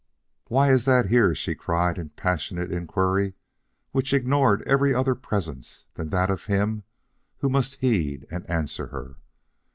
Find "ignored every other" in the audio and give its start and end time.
4.15-5.13